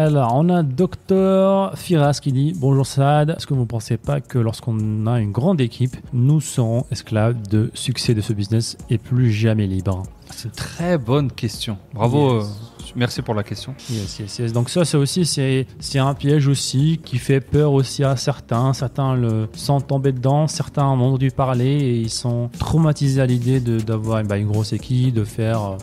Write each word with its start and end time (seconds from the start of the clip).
Alors, 0.00 0.34
on 0.34 0.48
a 0.48 0.62
Docteur 0.62 1.76
Firas 1.76 2.20
qui 2.22 2.32
dit 2.32 2.54
Bonjour 2.56 2.86
Sad, 2.86 3.34
est-ce 3.36 3.46
que 3.46 3.52
vous 3.52 3.60
ne 3.60 3.66
pensez 3.66 3.98
pas 3.98 4.22
que 4.22 4.38
lorsqu'on 4.38 5.06
a 5.06 5.20
une 5.20 5.30
grande 5.30 5.60
équipe, 5.60 5.94
nous 6.14 6.40
serons 6.40 6.86
esclaves 6.90 7.36
de 7.50 7.70
succès 7.74 8.14
de 8.14 8.22
ce 8.22 8.32
business 8.32 8.78
et 8.88 8.96
plus 8.96 9.30
jamais 9.30 9.66
libres? 9.66 10.04
C'est 10.30 10.48
une 10.48 10.52
très 10.52 10.96
bonne 10.96 11.30
question. 11.30 11.76
Bravo. 11.92 12.38
Yes. 12.38 12.46
Euh, 12.90 12.96
merci 12.96 13.22
pour 13.22 13.34
la 13.34 13.42
question. 13.42 13.74
Yes, 13.90 14.18
yes, 14.18 14.38
yes. 14.38 14.52
Donc 14.52 14.70
ça, 14.70 14.84
c'est 14.84 14.96
aussi 14.96 15.24
c'est 15.26 15.66
c'est 15.78 15.98
un 15.98 16.14
piège 16.14 16.48
aussi 16.48 17.00
qui 17.04 17.18
fait 17.18 17.40
peur 17.40 17.72
aussi 17.72 18.04
à 18.04 18.16
certains. 18.16 18.72
Certains 18.72 19.14
le 19.14 19.48
sont 19.54 19.80
tombés 19.80 20.12
dedans, 20.12 20.46
certains 20.48 20.84
en 20.84 21.00
ont 21.00 21.08
entendu 21.08 21.30
parler 21.30 21.66
et 21.70 21.96
ils 22.00 22.10
sont 22.10 22.50
traumatisés 22.58 23.20
à 23.20 23.26
l'idée 23.26 23.60
de- 23.60 23.78
d'avoir 23.80 24.22
bah, 24.24 24.36
une 24.38 24.48
grosse 24.48 24.72
équipe, 24.72 25.14
de 25.14 25.24
faire, 25.24 25.76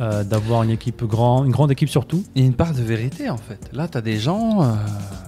euh, 0.00 0.24
d'avoir 0.24 0.62
une 0.62 0.70
équipe 0.70 1.04
grande, 1.04 1.46
une 1.46 1.52
grande 1.52 1.70
équipe 1.70 1.88
surtout. 1.88 2.22
Il 2.34 2.42
y 2.42 2.44
a 2.44 2.46
une 2.48 2.54
part 2.54 2.74
de 2.74 2.82
vérité 2.82 3.30
en 3.30 3.36
fait. 3.38 3.58
Là, 3.72 3.88
tu 3.88 3.98
as 3.98 4.02
des 4.02 4.18
gens. 4.18 4.62
euh, 4.62 4.72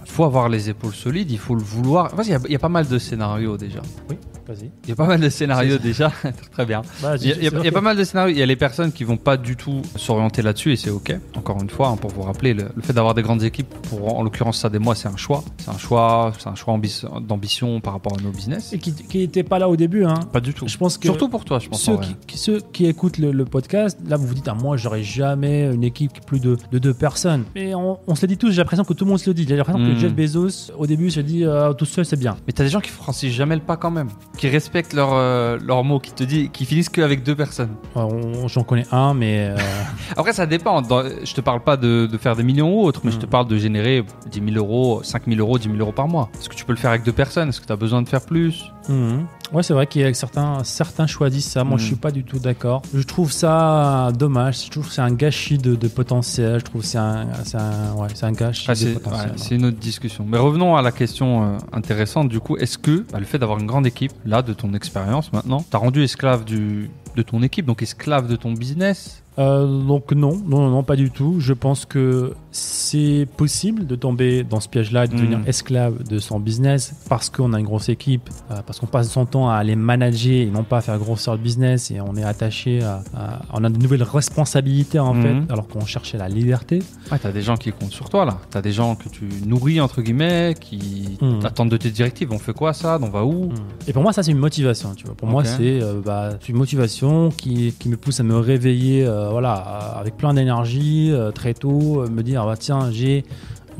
Il 0.07 0.11
faut 0.13 0.25
avoir 0.25 0.49
les 0.49 0.69
épaules 0.69 0.93
solides, 0.95 1.31
il 1.31 1.39
faut 1.39 1.55
le 1.55 1.63
vouloir. 1.63 2.11
Enfin, 2.13 2.23
Il 2.25 2.31
y, 2.31 2.35
a- 2.35 2.41
il 2.47 2.53
y 2.53 2.57
a 2.57 2.59
pas 2.59 2.69
mal 2.69 2.87
de 2.89 2.99
scénarios 2.99 3.57
déjà. 3.57 3.81
Oui, 4.09 4.17
vas-y. 4.53 4.71
Il 4.85 4.89
y 4.91 4.93
a 4.93 4.97
pas 4.97 5.07
mal 5.07 5.21
de 5.21 5.29
scénarios 5.29 5.79
déjà. 5.79 6.13
Très 6.53 6.67
bien. 6.67 6.83
Bah, 7.03 7.17
Il 7.17 7.27
y, 7.29 7.33
a, 7.33 7.37
il 7.37 7.45
y 7.45 7.47
a- 7.49 7.51
il 7.59 7.65
y 7.65 7.69
a 7.69 7.73
pas 7.73 7.81
mal 7.81 7.97
de 7.97 8.05
scénarios. 8.05 8.35
Il 8.35 8.39
y 8.39 8.43
a 8.43 8.47
les 8.47 8.57
personnes 8.57 8.93
qui 8.93 9.05
vont 9.05 9.17
pas 9.17 9.37
du 9.37 9.57
tout 9.57 9.83
s'orienter 9.97 10.43
là-dessus 10.43 10.73
et 10.73 10.77
c'est 10.77 10.91
ok. 10.91 11.15
Encore 11.37 11.61
une 11.63 11.71
fois, 11.71 11.89
hein, 11.89 11.97
pour 11.97 12.11
vous 12.11 12.23
rappeler, 12.23 12.55
le, 12.55 12.65
le 12.75 12.83
fait 12.83 12.93
d'avoir 12.93 13.15
des 13.15 13.23
grandes 13.23 13.43
équipes, 13.43 13.69
pour 13.89 14.19
en 14.19 14.23
l'occurrence 14.23 14.59
ça 14.59 14.69
des 14.69 14.79
mois, 14.79 14.95
c'est 14.95 15.09
un 15.09 15.17
choix. 15.17 15.45
C'est 15.59 15.71
un 15.71 15.79
choix, 15.79 16.33
c'est 16.39 16.49
un 16.49 16.55
choix 16.55 16.75
ambi- 16.77 17.05
d'ambition 17.27 17.81
par 17.81 17.93
rapport 17.95 18.13
à 18.19 18.23
nos 18.23 18.31
business. 18.31 18.73
Et 18.73 18.79
qui 18.79 18.95
n'était 19.15 19.43
pas 19.43 19.59
là 19.59 19.69
au 19.69 19.77
début. 19.77 20.05
Hein. 20.05 20.15
Pas 20.33 20.41
du 20.41 20.53
tout. 20.55 20.67
Je 20.69 20.77
pense 20.79 20.99
que 20.99 21.05
Surtout 21.07 21.29
pour 21.29 21.45
toi, 21.45 21.59
je 21.59 21.69
pense. 21.69 21.83
ceux 21.83 21.97
qui, 21.99 22.17
qui- 22.27 22.39
ceux 22.39 22.61
qui 22.73 22.87
écoutent 22.87 23.19
le, 23.19 23.33
le 23.33 23.45
podcast, 23.45 23.99
là 24.07 24.17
vous 24.17 24.27
vous 24.27 24.35
dites, 24.35 24.49
ah, 24.49 24.55
moi 24.55 24.77
j'aurais 24.77 25.03
jamais 25.03 25.73
une 25.73 25.85
équipe 25.85 26.13
qui 26.13 26.21
plus 26.21 26.41
de, 26.41 26.57
de 26.73 26.79
deux 26.79 26.95
personnes. 26.95 27.45
Mais 27.55 27.75
on, 27.75 27.99
on 28.07 28.15
se 28.15 28.23
le 28.23 28.29
dit 28.29 28.37
tous, 28.37 28.51
j'ai 28.51 28.59
l'impression 28.59 28.85
que 28.85 28.93
tout 28.95 29.05
le 29.05 29.11
monde 29.11 29.19
se 29.21 29.29
le 29.31 29.35
dit. 29.35 29.47
J'ai 29.49 29.57
l'impression 29.57 29.81
que 29.85 29.91
Mm. 29.91 29.97
Jeff 29.99 30.15
Bezos, 30.15 30.73
au 30.79 30.87
début, 30.87 31.11
se 31.11 31.21
dit, 31.21 31.45
euh, 31.45 31.73
tout 31.73 31.85
seul 31.85 32.05
c'est 32.05 32.19
bien. 32.19 32.37
Mais 32.47 32.53
t'as 32.53 32.63
des 32.65 32.71
gens 32.71 32.81
qui 32.81 32.91
franchissent 32.91 33.33
jamais 33.33 33.55
le 33.57 33.61
pas 33.63 33.77
quand 33.77 33.91
même, 33.91 34.09
qui 34.41 34.49
respectent 34.49 34.95
leurs 34.95 35.13
euh, 35.13 35.59
mots, 35.85 35.99
qui 36.01 36.13
te 36.13 36.25
disent, 36.25 36.49
qui 36.51 36.65
finissent 36.65 36.89
qu'avec 36.89 37.23
deux 37.23 37.37
personnes. 37.37 37.75
Ouais, 37.95 38.09
J'en 38.47 38.63
connais 38.63 38.87
un, 38.91 39.13
mais 39.13 39.51
euh, 39.51 39.57
Après, 40.17 40.33
ça 40.33 40.47
dépend. 40.47 40.81
Dans- 40.81 41.05
je 41.05 41.35
te 41.35 41.43
parle 41.43 41.61
pas 41.61 41.77
de, 41.77 42.09
de 42.11 42.17
faire 42.17 42.35
des 42.37 42.43
millions 42.43 42.73
ou 42.81 42.85
autre, 42.87 43.03
mais 43.05 43.11
je 43.11 43.19
te 43.19 43.27
Mm. 43.27 43.29
parle 43.29 43.47
de 43.49 43.59
générer 43.59 44.03
10 44.31 44.41
000 44.53 44.57
euros, 44.57 45.03
5 45.05 45.25
000 45.27 45.39
euros, 45.41 45.59
10 45.59 45.65
000 45.69 45.77
euros 45.79 45.93
par 45.93 46.09
mois. 46.09 46.31
Est-ce 46.41 46.49
que 46.49 46.55
tu 46.55 46.65
peux 46.65 46.73
le 46.73 46.79
faire 46.79 46.89
avec 46.91 47.03
deux 47.03 47.13
personnes? 47.13 47.51
Est-ce 47.51 47.61
que 47.61 47.67
tu 47.67 47.73
as 47.73 47.77
besoin 47.77 48.01
de 48.01 48.09
faire 48.09 48.23
plus? 48.25 48.73
Mhm. 48.89 49.27
Ouais, 49.53 49.65
c'est 49.65 49.73
vrai 49.75 49.89
qu'il 49.89 50.03
y 50.03 50.05
a 50.05 50.15
certains, 50.15 50.63
certains 50.63 51.09
choisissent 51.09 51.49
ça. 51.51 51.65
Moi, 51.65 51.75
Mhm. 51.75 51.81
je 51.81 51.87
suis 51.87 51.97
pas 51.97 52.13
du 52.13 52.23
tout 52.23 52.39
d'accord. 52.39 52.83
Je 52.95 53.03
trouve 53.03 53.33
ça 53.33 54.13
dommage. 54.17 54.65
Je 54.67 54.71
trouve 54.71 54.87
que 54.87 54.93
c'est 54.95 55.01
un 55.01 55.11
gâchis 55.13 55.59
de, 55.59 55.75
de 55.75 55.89
potentiel. 55.89 56.61
Je 56.61 56.65
trouve 56.65 56.83
que 56.83 56.87
c'est 56.87 56.99
un, 56.99 57.27
c'est 57.45 57.57
un, 57.59 57.93
ouais, 57.97 58.07
c'est 58.15 58.27
un 58.27 58.33
gâchis 58.33 58.67
Ah, 58.69 58.75
de 58.75 58.93
potentiel. 58.95 59.27
ouais, 59.31 59.37
c'est 59.37 59.55
une 59.57 59.65
autre 59.65 59.79
discussion. 59.79 60.25
Mais 60.29 60.39
revenons 60.39 60.77
à 60.77 60.83
la 60.83 60.93
question 60.93 61.43
euh, 61.55 61.59
intéressante. 61.73 62.29
Du 62.29 62.39
coup, 62.39 62.57
est-ce 62.59 62.79
que 62.79 63.05
bah, 63.13 63.19
le 63.19 63.27
fait 63.27 63.39
d'avoir 63.41 63.59
une 63.59 63.67
grande 63.67 63.89
équipe, 63.89 64.13
là, 64.25 64.43
de 64.43 64.53
ton 64.53 64.73
expérience 64.73 65.33
maintenant, 65.33 65.65
t'as 65.69 65.79
rendu 65.79 66.05
esclave 66.05 66.45
du, 66.45 66.89
de 67.17 67.23
ton 67.23 67.43
équipe, 67.43 67.67
donc 67.67 67.83
esclave 67.83 68.29
de 68.29 68.37
ton 68.37 68.53
business? 68.53 69.23
Euh, 69.39 69.67
donc 69.87 70.13
non, 70.13 70.37
non, 70.47 70.69
non, 70.69 70.83
pas 70.83 70.97
du 70.97 71.11
tout. 71.11 71.37
Je 71.39 71.53
pense 71.53 71.87
que 71.87 72.35
c'est 72.53 73.27
possible 73.37 73.87
de 73.87 73.95
tomber 73.95 74.43
dans 74.43 74.59
ce 74.61 74.69
piège-là 74.69 75.05
et 75.05 75.09
de 75.09 75.15
devenir 75.15 75.39
Mhm. 75.39 75.47
esclave 75.47 76.03
de 76.03 76.19
son 76.19 76.41
business 76.41 76.95
parce 77.09 77.31
qu'on 77.31 77.53
a 77.53 77.61
une 77.61 77.65
grosse 77.67 77.89
équipe, 77.89 78.29
euh, 78.51 78.57
parce 78.67 78.81
qu'on 78.81 78.87
passe 78.89 79.09
son 79.11 79.25
temps 79.27 79.49
à 79.49 79.63
les 79.63 79.77
manager 79.77 80.33
et 80.33 80.47
non 80.47 80.65
pas 80.65 80.79
à 80.79 80.81
faire 80.81 80.99
grossir 80.99 81.33
le 81.35 81.39
business 81.39 81.91
et 81.93 82.01
on 82.01 82.17
est 82.17 82.25
attaché 82.25 82.83
à, 82.83 83.03
à- 83.17 83.41
on 83.55 83.63
a 83.63 83.71
de 83.71 83.79
nouvelles 83.79 84.03
responsabilités 84.03 84.99
en 84.99 85.15
Mhm. 85.15 85.23
fait, 85.23 85.53
alors 85.53 85.69
qu'on 85.69 85.85
cherchait 85.87 86.19
la 86.19 86.29
liberté. 86.29 86.81
Ouais, 87.13 87.19
t'as 87.19 87.31
des 87.33 87.43
gens 87.43 87.57
qui 87.57 87.71
comptent 87.73 87.93
sur 87.93 88.09
toi 88.11 88.25
là. 88.25 88.39
T'as 88.51 88.63
des 88.63 88.73
gens 88.73 88.97
que 88.97 89.09
tu 89.09 89.29
nourris 89.47 89.81
entre 89.81 90.03
guillemets, 90.03 90.55
qui 90.61 91.19
Mm. 91.23 91.45
attendent 91.47 91.71
de 91.71 91.77
tes 91.77 91.91
directives. 91.91 92.33
On 92.33 92.39
fait 92.39 92.53
quoi 92.53 92.73
ça? 92.73 92.99
On 93.01 93.09
va 93.09 93.25
où? 93.25 93.51
Et 93.87 93.93
pour 93.93 94.03
moi, 94.03 94.13
ça, 94.13 94.23
c'est 94.25 94.33
une 94.33 94.39
motivation. 94.39 94.93
Tu 94.97 95.05
vois. 95.07 95.15
Pour 95.15 95.29
moi, 95.29 95.45
c'est 95.45 95.81
euh, 95.81 96.01
bah, 96.05 96.31
c'est 96.41 96.49
une 96.49 96.57
motivation 96.59 97.29
qui, 97.31 97.73
qui 97.79 97.89
me 97.89 97.97
pousse 97.97 98.19
à 98.21 98.23
me 98.25 98.37
réveiller 98.37 99.05
voilà, 99.31 99.55
euh, 99.97 100.01
avec 100.01 100.17
plein 100.17 100.35
d'énergie 100.35 101.11
euh, 101.13 101.31
très 101.31 101.55
tôt, 101.55 102.03
euh, 102.03 102.09
me 102.09 102.23
dire 102.23 102.43
ah 102.43 102.47
bah, 102.47 102.57
tiens, 102.57 102.91
j'ai 102.91 103.25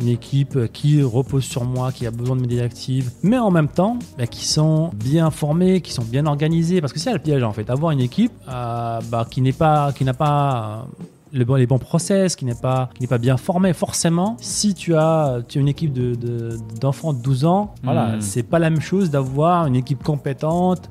une 0.01 0.09
équipe 0.09 0.73
qui 0.73 1.03
repose 1.03 1.45
sur 1.45 1.65
moi, 1.65 1.93
qui 1.93 2.07
a 2.07 2.11
besoin 2.11 2.37
de 2.37 2.41
mes 2.41 2.47
directives, 2.47 3.11
mais 3.23 3.39
en 3.39 3.51
même 3.51 3.69
temps, 3.69 3.99
bah, 4.19 4.27
qui 4.27 4.47
sont 4.47 4.91
bien 4.95 5.31
formés, 5.31 5.81
qui 5.83 5.93
sont 5.93 6.05
bien 6.05 6.27
organisés. 6.27 6.81
Parce 6.81 6.93
que 6.93 6.99
c'est 6.99 7.13
le 7.13 7.19
piège 7.19 7.43
en 7.43 7.53
fait, 7.53 7.69
avoir 7.71 7.91
une 7.93 8.01
équipe 8.01 8.33
euh, 8.49 9.01
bah, 9.11 9.27
qui 9.31 9.41
n'est 9.43 9.53
pas, 9.53 9.93
qui 9.93 10.05
n'a 10.05 10.15
pas 10.15 10.87
euh, 10.89 11.05
le 11.33 11.45
bon- 11.45 11.57
les 11.57 11.67
bons 11.67 11.79
process, 11.79 12.35
qui 12.35 12.45
n'est 12.47 12.55
pas, 12.55 12.89
qui 12.95 13.03
n'est 13.03 13.09
pas 13.09 13.19
bien 13.19 13.37
formé. 13.37 13.73
Forcément, 13.75 14.37
si 14.41 14.75
tu 14.75 14.95
as, 14.97 15.41
tu 15.47 15.59
as 15.59 15.61
une 15.61 15.69
équipe 15.69 15.93
de, 15.93 16.15
de- 16.15 16.57
d'enfants 16.81 17.13
de 17.13 17.21
12 17.21 17.45
ans, 17.45 17.75
voilà, 17.85 18.17
Mm. 18.17 18.21
c'est 18.21 18.43
pas 18.43 18.59
la 18.59 18.71
même 18.71 18.81
chose 18.81 19.11
d'avoir 19.11 19.67
une 19.67 19.77
équipe 19.77 20.03
compétente 20.03 20.89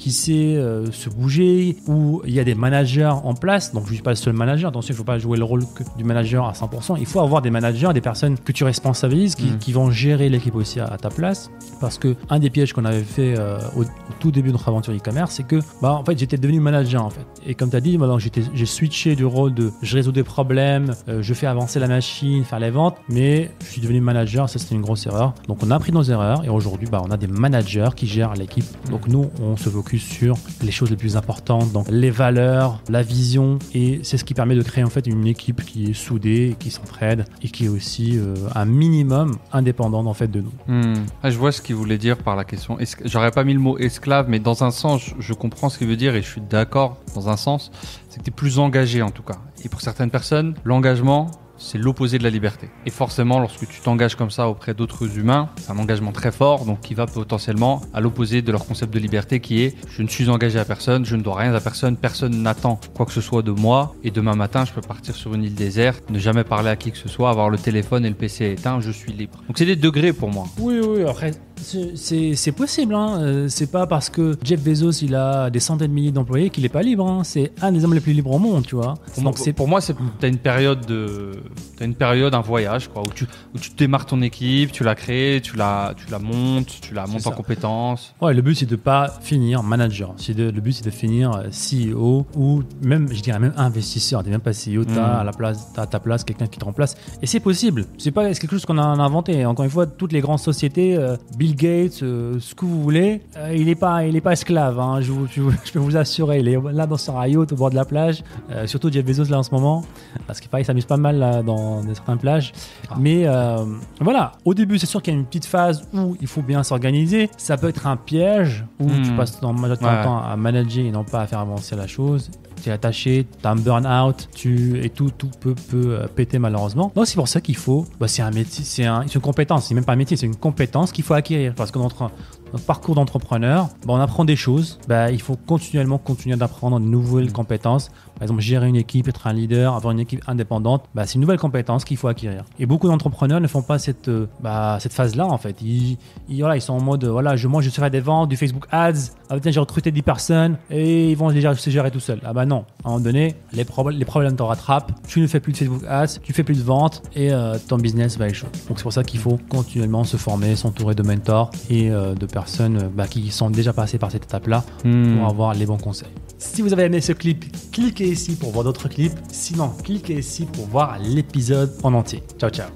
qui 0.00 0.12
sait 0.12 0.56
euh, 0.56 0.90
se 0.92 1.10
bouger, 1.10 1.76
où 1.86 2.22
il 2.24 2.32
y 2.32 2.40
a 2.40 2.44
des 2.44 2.54
managers 2.54 3.12
en 3.22 3.34
place. 3.34 3.74
Donc, 3.74 3.84
je 3.84 3.90
ne 3.90 3.94
suis 3.96 4.02
pas 4.02 4.10
le 4.12 4.16
seul 4.16 4.32
manager. 4.32 4.70
Attention, 4.70 4.92
il 4.92 4.94
ne 4.94 4.98
faut 4.98 5.04
pas 5.04 5.18
jouer 5.18 5.36
le 5.36 5.44
rôle 5.44 5.62
que 5.74 5.84
du 5.98 6.04
manager 6.04 6.46
à 6.46 6.52
100%. 6.52 6.96
Il 6.98 7.04
faut 7.04 7.20
avoir 7.20 7.42
des 7.42 7.50
managers, 7.50 7.90
des 7.92 8.00
personnes 8.00 8.38
que 8.38 8.50
tu 8.50 8.64
responsabilises, 8.64 9.34
qui, 9.34 9.44
Mm. 9.50 9.58
qui 9.58 9.72
vont 9.72 9.90
gérer 9.90 10.30
l'équipe 10.30 10.54
aussi 10.54 10.80
à, 10.80 10.86
à 10.86 10.96
ta 10.96 11.10
place. 11.10 11.50
Parce 11.82 11.98
que 11.98 12.16
un 12.30 12.38
des 12.38 12.48
pièges 12.48 12.72
qu'on 12.72 12.86
avait 12.86 13.02
fait 13.02 13.34
euh, 13.38 13.58
au, 13.76 13.82
au 13.82 13.86
tout 14.20 14.30
début 14.30 14.48
de 14.48 14.52
notre 14.54 14.68
aventure 14.68 14.94
e-commerce, 14.94 15.34
c'est 15.34 15.46
que, 15.46 15.60
bah, 15.82 15.92
en 15.92 16.04
fait, 16.04 16.18
j'étais 16.18 16.38
devenu 16.38 16.60
manager, 16.60 17.04
en 17.04 17.10
fait. 17.10 17.26
Et 17.46 17.54
comme 17.54 17.68
tu 17.68 17.76
as 17.76 17.80
dit, 17.82 17.98
bah, 17.98 18.08
j'ai 18.54 18.66
switché 18.66 19.14
du 19.16 19.26
rôle 19.26 19.52
de 19.52 19.70
je 19.82 19.96
résous 19.96 20.12
des 20.12 20.24
problèmes, 20.24 20.94
euh, 21.08 21.20
je 21.20 21.34
fais 21.34 21.46
avancer 21.46 21.78
la 21.78 21.88
machine, 21.88 22.42
faire 22.44 22.58
les 22.58 22.70
ventes, 22.70 22.96
mais 23.10 23.50
je 23.60 23.66
suis 23.72 23.82
devenu 23.82 24.00
manager. 24.00 24.48
Ça, 24.48 24.58
c'était 24.58 24.76
une 24.76 24.80
grosse 24.80 25.04
erreur. 25.06 25.34
Donc, 25.46 25.58
on 25.62 25.70
a 25.70 25.76
appris 25.76 25.92
nos 25.92 26.02
erreurs 26.04 26.42
et 26.42 26.48
aujourd'hui, 26.48 26.88
bah, 26.90 27.02
on 27.06 27.10
a 27.10 27.18
des 27.18 27.26
managers 27.26 27.90
qui 27.94 28.06
gèrent 28.06 28.32
l'équipe. 28.32 28.64
Donc, 28.90 29.06
nous, 29.06 29.28
on 29.42 29.58
se 29.58 29.68
focus 29.68 29.89
sur 29.98 30.36
les 30.62 30.70
choses 30.70 30.90
les 30.90 30.96
plus 30.96 31.16
importantes, 31.16 31.72
donc 31.72 31.86
les 31.90 32.10
valeurs, 32.10 32.82
la 32.88 33.02
vision, 33.02 33.58
et 33.74 34.00
c'est 34.02 34.16
ce 34.16 34.24
qui 34.24 34.34
permet 34.34 34.54
de 34.54 34.62
créer 34.62 34.84
en 34.84 34.90
fait 34.90 35.06
une 35.06 35.26
équipe 35.26 35.64
qui 35.64 35.90
est 35.90 35.94
soudée, 35.94 36.56
qui 36.58 36.70
s'entraide 36.70 37.24
et 37.42 37.48
qui 37.48 37.66
est 37.66 37.68
aussi 37.68 38.18
euh, 38.18 38.34
un 38.54 38.64
minimum 38.64 39.36
indépendante 39.52 40.06
en 40.06 40.14
fait 40.14 40.28
de 40.28 40.40
nous. 40.40 40.52
Hmm. 40.66 41.04
Ah, 41.22 41.30
je 41.30 41.38
vois 41.38 41.52
ce 41.52 41.62
qu'il 41.62 41.74
voulait 41.74 41.98
dire 41.98 42.18
par 42.18 42.36
la 42.36 42.44
question. 42.44 42.78
J'aurais 43.04 43.30
pas 43.30 43.44
mis 43.44 43.54
le 43.54 43.60
mot 43.60 43.78
esclave, 43.78 44.26
mais 44.28 44.38
dans 44.38 44.64
un 44.64 44.70
sens, 44.70 45.14
je 45.18 45.34
comprends 45.34 45.68
ce 45.68 45.78
qu'il 45.78 45.88
veut 45.88 45.96
dire 45.96 46.14
et 46.14 46.22
je 46.22 46.28
suis 46.28 46.40
d'accord 46.40 46.98
dans 47.14 47.28
un 47.28 47.36
sens. 47.36 47.70
C'est 48.08 48.18
que 48.18 48.24
tu 48.24 48.30
es 48.30 48.34
plus 48.34 48.58
engagé 48.58 49.02
en 49.02 49.10
tout 49.10 49.22
cas. 49.22 49.38
Et 49.64 49.68
pour 49.68 49.80
certaines 49.80 50.10
personnes, 50.10 50.54
l'engagement, 50.64 51.30
c'est 51.62 51.76
l'opposé 51.78 52.16
de 52.18 52.24
la 52.24 52.30
liberté. 52.30 52.70
Et 52.86 52.90
forcément, 52.90 53.38
lorsque 53.38 53.68
tu 53.68 53.80
t'engages 53.82 54.14
comme 54.16 54.30
ça 54.30 54.48
auprès 54.48 54.72
d'autres 54.72 55.18
humains, 55.18 55.50
c'est 55.60 55.70
un 55.70 55.78
engagement 55.78 56.10
très 56.10 56.32
fort, 56.32 56.64
donc 56.64 56.80
qui 56.80 56.94
va 56.94 57.06
potentiellement 57.06 57.82
à 57.92 58.00
l'opposé 58.00 58.40
de 58.40 58.50
leur 58.50 58.64
concept 58.66 58.92
de 58.94 58.98
liberté 58.98 59.40
qui 59.40 59.62
est 59.62 59.76
je 59.90 60.02
ne 60.02 60.08
suis 60.08 60.28
engagé 60.30 60.58
à 60.58 60.64
personne, 60.64 61.04
je 61.04 61.14
ne 61.16 61.22
dois 61.22 61.36
rien 61.36 61.54
à 61.54 61.60
personne, 61.60 61.96
personne 61.96 62.42
n'attend 62.42 62.80
quoi 62.94 63.04
que 63.04 63.12
ce 63.12 63.20
soit 63.20 63.42
de 63.42 63.50
moi, 63.50 63.94
et 64.02 64.10
demain 64.10 64.34
matin, 64.34 64.64
je 64.64 64.72
peux 64.72 64.80
partir 64.80 65.14
sur 65.14 65.34
une 65.34 65.44
île 65.44 65.54
déserte, 65.54 66.08
ne 66.10 66.18
jamais 66.18 66.44
parler 66.44 66.70
à 66.70 66.76
qui 66.76 66.90
que 66.92 66.98
ce 66.98 67.08
soit, 67.10 67.28
avoir 67.30 67.50
le 67.50 67.58
téléphone 67.58 68.04
et 68.06 68.08
le 68.08 68.14
PC 68.14 68.46
éteint, 68.52 68.80
je 68.80 68.90
suis 68.90 69.12
libre. 69.12 69.34
Donc 69.46 69.58
c'est 69.58 69.66
des 69.66 69.76
degrés 69.76 70.12
pour 70.14 70.30
moi. 70.30 70.46
Oui, 70.58 70.80
oui, 70.82 71.02
après, 71.04 71.32
c'est- 71.56 72.52
possible. 72.52 72.94
Hein. 72.94 73.20
Euh, 73.20 73.46
C'est 73.48 73.70
pas 73.70 73.86
parce 73.86 74.08
que 74.10 74.36
Jeff 74.42 74.60
Bezos 74.62 75.02
il 75.02 75.14
a 75.14 75.50
des 75.50 75.60
centaines 75.60 75.88
de 75.90 75.94
milliers 75.94 76.10
d'employés 76.12 76.50
qu'il 76.50 76.64
est 76.64 76.68
pas 76.70 76.82
libre. 76.82 77.06
hein. 77.06 77.22
C'est 77.24 77.52
un 77.62 77.70
des 77.72 77.84
hommes 77.84 77.94
les 77.94 78.00
plus 78.00 78.12
libres 78.12 78.32
au 78.32 78.38
monde, 78.38 78.66
tu 78.66 78.74
vois. 78.76 78.94
Pour, 79.14 79.22
Donc 79.22 79.36
moi, 79.36 79.44
c'est 79.44 79.52
pour 79.52 79.68
moi, 79.68 79.80
c'est 79.80 79.94
t'as 80.18 80.28
une 80.28 80.38
période 80.38 80.84
de 80.86 81.32
t'as 81.76 81.84
une 81.84 81.94
période 81.94 82.34
un 82.34 82.40
voyage 82.40 82.88
quoi 82.88 83.02
où 83.02 83.10
tu 83.12 83.26
où 83.54 83.58
tu 83.58 83.70
démarres 83.76 84.06
ton 84.06 84.20
équipe, 84.22 84.72
tu 84.72 84.84
la 84.84 84.94
crées, 84.94 85.40
tu 85.42 85.56
la 85.56 85.94
tu 85.96 86.10
la 86.10 86.18
montes, 86.18 86.78
tu 86.80 86.94
la 86.94 87.06
montes 87.06 87.26
en 87.26 87.30
compétences. 87.32 88.14
Ouais, 88.20 88.34
le 88.34 88.42
but 88.42 88.54
c'est 88.54 88.66
de 88.66 88.76
pas 88.76 89.12
finir 89.22 89.62
manager. 89.62 90.14
De- 90.36 90.50
le 90.50 90.60
but 90.60 90.72
c'est 90.72 90.84
de 90.84 90.90
finir 90.90 91.32
euh, 91.32 91.48
CEO 91.50 92.26
ou 92.36 92.62
même, 92.82 93.08
je 93.12 93.20
dirais 93.20 93.38
même 93.38 93.54
investisseur. 93.56 94.22
T'es 94.22 94.30
même 94.30 94.40
pas 94.40 94.52
CEO, 94.52 94.84
t'as 94.84 94.92
Mm. 95.16 95.20
à 95.20 95.24
la 95.24 95.32
place, 95.32 95.68
t'as 95.74 95.82
à 95.82 95.86
ta 95.86 95.98
place 96.00 96.24
quelqu'un 96.24 96.46
qui 96.46 96.58
te 96.58 96.64
remplace. 96.64 96.96
Et 97.22 97.26
c'est 97.26 97.40
possible. 97.40 97.86
C'est 97.98 98.10
pas 98.10 98.24
quelque 98.32 98.50
chose 98.50 98.64
qu'on 98.66 98.78
a 98.78 98.82
inventé. 98.82 99.44
Encore 99.46 99.64
une 99.64 99.70
fois, 99.70 99.86
toutes 99.86 100.12
les 100.12 100.20
grandes 100.20 100.38
sociétés, 100.38 100.96
euh, 100.96 101.16
Bill 101.36 101.56
Gates, 101.56 102.02
euh, 102.02 102.38
ce 102.40 102.54
que 102.54 102.64
vous 102.64 102.82
voulez, 102.82 103.22
euh, 103.36 103.54
il 103.56 103.68
est 103.68 103.74
pas, 103.74 104.04
il 104.06 104.14
est 104.16 104.20
pas 104.20 104.32
esclave. 104.32 104.78
hein. 104.78 105.00
Je, 105.00 105.10
vous- 105.12 105.26
je 105.30 105.40
vous- 105.40 105.52
je 105.64 105.72
peux 105.72 105.78
vous 105.78 105.96
assurer. 105.96 106.40
Il 106.40 106.48
est 106.48 106.58
là 106.72 106.86
dans 106.86 106.96
son 106.96 107.20
yacht 107.22 107.52
au 107.52 107.56
bord 107.56 107.70
de 107.70 107.74
la 107.76 107.84
plage. 107.84 108.22
Surtout 108.66 108.90
Jeff 108.92 109.04
Bezos 109.04 109.24
là 109.30 109.38
en 109.38 109.42
ce 109.42 109.50
moment, 109.50 109.84
parce 110.26 110.40
qu'il 110.40 110.64
s'amuse 110.64 110.84
pas 110.84 110.96
mal 110.96 111.18
là, 111.18 111.39
euh, 111.40 111.42
dans 111.42 111.82
des 111.82 111.94
certaines 111.94 112.18
plages. 112.18 112.52
Ah. 112.90 112.94
Mais 112.98 113.22
euh, 113.26 113.64
voilà, 114.00 114.32
au 114.44 114.54
début, 114.54 114.78
c'est 114.78 114.86
sûr 114.86 115.02
qu'il 115.02 115.12
y 115.12 115.16
a 115.16 115.18
une 115.20 115.26
petite 115.26 115.46
phase 115.46 115.82
où 115.92 116.16
il 116.20 116.26
faut 116.26 116.42
bien 116.42 116.62
s'organiser. 116.62 117.30
Ça 117.36 117.56
peut 117.56 117.68
être 117.68 117.86
un 117.86 117.96
piège 117.96 118.64
où 118.78 118.84
Hmm. 118.84 119.02
tu 119.02 119.12
passes 119.12 119.40
majorité 119.42 119.84
de 119.84 119.90
Ouais. 119.90 119.96
ton 120.02 120.08
temps 120.10 120.22
à 120.22 120.36
manager 120.36 120.84
et 120.84 120.90
non 120.90 121.04
pas 121.04 121.20
à 121.22 121.26
faire 121.26 121.38
avancer 121.40 121.74
la 121.76 121.86
chose. 121.86 122.30
Tu 122.62 122.68
es 122.68 122.72
attaché, 122.72 123.26
tu 123.40 123.46
as 123.46 123.50
un 123.52 123.56
burn-out, 123.56 124.28
tu, 124.34 124.84
et 124.84 124.90
tout, 124.90 125.10
tout 125.10 125.30
peut, 125.40 125.54
peut 125.54 125.96
euh, 125.98 126.06
péter 126.14 126.38
malheureusement. 126.38 126.92
Donc 126.94 127.06
c'est 127.06 127.14
pour 127.16 127.26
ça 127.28 127.40
qu'il 127.40 127.56
faut, 127.56 127.86
bah, 127.98 128.06
c'est 128.06 128.20
un 128.22 128.30
métier, 128.30 128.64
c'est 128.64 128.84
un- 128.84 129.02
c'est 129.06 129.14
une 129.14 129.20
compétence, 129.22 129.64
c'est 129.66 129.74
même 129.74 129.84
pas 129.86 129.94
un 129.94 129.96
métier, 129.96 130.16
c'est 130.18 130.26
une 130.26 130.36
compétence 130.36 130.92
qu'il 130.92 131.02
faut 131.04 131.14
acquérir. 131.14 131.54
Parce 131.54 131.70
que 131.70 131.78
dans 131.78 131.84
notre, 131.84 132.10
notre 132.52 132.64
parcours 132.66 132.94
d'entrepreneur, 132.96 133.68
bah, 133.86 133.94
on 133.94 134.00
apprend 134.00 134.26
des 134.26 134.36
choses, 134.36 134.78
bah, 134.88 135.10
il 135.10 135.22
faut 135.22 135.36
continuellement 135.36 135.96
continuer 135.96 136.36
d'apprendre 136.36 136.78
de 136.80 136.84
nouvelles 136.84 137.32
compétences. 137.32 137.90
Par 138.20 138.26
exemple, 138.26 138.40
gérer 138.42 138.68
une 138.68 138.76
équipe, 138.76 139.08
être 139.08 139.26
un 139.26 139.32
leader, 139.32 139.74
avoir 139.74 139.90
une 139.92 139.98
équipe 140.00 140.20
indépendante, 140.28 140.84
bah, 140.94 141.06
c'est 141.06 141.14
une 141.14 141.22
nouvelle 141.22 141.38
compétence 141.38 141.84
qu'il 141.84 141.96
faut 141.96 142.06
acquérir. 142.06 142.44
Et 142.60 142.66
beaucoup 142.66 142.86
d'entrepreneurs 142.86 143.40
ne 143.40 143.48
font 143.48 143.62
pas 143.62 143.78
cette, 143.80 144.08
euh, 144.08 144.26
bah, 144.42 144.76
cette 144.78 144.92
phase-là 144.92 145.26
en 145.26 145.38
fait. 145.38 145.56
Ils, 145.62 145.96
ils, 146.28 146.40
voilà, 146.40 146.56
ils 146.56 146.60
sont 146.60 146.74
en 146.74 146.80
mode, 146.82 147.04
voilà, 147.06 147.34
je, 147.34 147.48
moi 147.48 147.62
je 147.62 147.70
faire 147.70 147.90
des 147.90 148.00
ventes, 148.00 148.28
du 148.28 148.36
Facebook 148.36 148.66
Ads, 148.70 149.12
ah, 149.30 149.36
j'ai 149.44 149.58
recruté 149.58 149.90
10 149.90 150.02
personnes 150.02 150.58
et 150.70 151.10
ils 151.10 151.16
vont 151.16 151.30
déjà 151.32 151.54
se 151.54 151.70
gérer 151.70 151.90
tout 151.90 151.98
seuls. 152.00 152.20
Ah 152.24 152.32
bah 152.34 152.44
non, 152.46 152.64
à 152.84 152.88
un 152.88 152.90
moment 152.92 153.00
donné, 153.04 153.34
les, 153.52 153.64
prob- 153.64 153.90
les 153.90 154.04
problèmes 154.04 154.36
te 154.36 154.42
rattrapent, 154.42 154.92
tu 155.08 155.20
ne 155.20 155.26
fais 155.26 155.40
plus 155.40 155.52
de 155.52 155.56
Facebook 155.56 155.82
Ads, 155.88 156.18
tu 156.22 156.32
fais 156.34 156.42
plus 156.44 156.58
de 156.58 156.62
ventes 156.62 157.02
et 157.16 157.32
euh, 157.32 157.56
ton 157.68 157.78
business 157.78 158.18
va 158.18 158.28
échouer. 158.28 158.50
Donc 158.68 158.76
c'est 158.78 158.82
pour 158.82 158.92
ça 158.92 159.02
qu'il 159.02 159.18
faut 159.20 159.38
continuellement 159.48 160.04
se 160.04 160.18
former, 160.18 160.56
s'entourer 160.56 160.94
de 160.94 161.02
mentors 161.02 161.50
et 161.70 161.90
euh, 161.90 162.14
de 162.14 162.26
personnes 162.26 162.90
bah, 162.94 163.06
qui 163.06 163.30
sont 163.30 163.48
déjà 163.48 163.72
passées 163.72 163.96
par 163.98 164.10
cette 164.10 164.24
étape-là 164.24 164.62
Hmm. 164.84 165.16
pour 165.18 165.26
avoir 165.28 165.54
les 165.54 165.64
bons 165.66 165.76
conseils. 165.78 166.08
Si 166.38 166.62
vous 166.62 166.72
avez 166.72 166.84
aimé 166.84 167.00
ce 167.00 167.12
clip, 167.12 167.44
cliquez 167.70 168.09
ici 168.12 168.36
pour 168.36 168.50
voir 168.50 168.64
d'autres 168.64 168.88
clips. 168.88 169.18
Sinon, 169.30 169.70
cliquez 169.84 170.18
ici 170.18 170.46
pour 170.46 170.66
voir 170.66 170.98
l'épisode 170.98 171.72
en 171.82 171.94
entier. 171.94 172.22
Ciao, 172.38 172.50
ciao. 172.50 172.68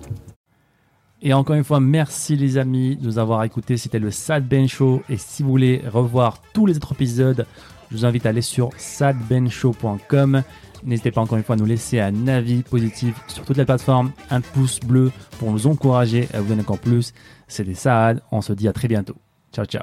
Et 1.22 1.32
encore 1.32 1.56
une 1.56 1.64
fois, 1.64 1.80
merci 1.80 2.36
les 2.36 2.58
amis 2.58 2.96
de 2.96 3.06
nous 3.06 3.18
avoir 3.18 3.42
écoutés. 3.44 3.76
C'était 3.78 3.98
le 3.98 4.10
Sad 4.10 4.46
Ben 4.46 4.68
Show. 4.68 5.02
Et 5.08 5.16
si 5.16 5.42
vous 5.42 5.48
voulez 5.48 5.82
revoir 5.86 6.42
tous 6.52 6.66
les 6.66 6.76
autres 6.76 6.92
épisodes, 6.92 7.46
je 7.90 7.96
vous 7.96 8.04
invite 8.04 8.26
à 8.26 8.28
aller 8.28 8.42
sur 8.42 8.70
sadbenshow.com. 8.76 10.42
N'hésitez 10.84 11.10
pas 11.10 11.22
encore 11.22 11.38
une 11.38 11.44
fois 11.44 11.54
à 11.54 11.58
nous 11.58 11.64
laisser 11.64 11.98
un 11.98 12.28
avis 12.28 12.62
positif 12.62 13.14
sur 13.26 13.44
toutes 13.44 13.56
les 13.56 13.64
plateformes, 13.64 14.12
un 14.30 14.42
pouce 14.42 14.80
bleu 14.80 15.12
pour 15.38 15.50
nous 15.50 15.66
encourager 15.66 16.28
à 16.34 16.42
vous 16.42 16.48
donner 16.48 16.60
encore 16.60 16.78
plus. 16.78 17.14
C'était 17.48 17.74
Saad. 17.74 18.20
On 18.30 18.42
se 18.42 18.52
dit 18.52 18.68
à 18.68 18.74
très 18.74 18.88
bientôt. 18.88 19.16
Ciao, 19.50 19.64
ciao. 19.64 19.82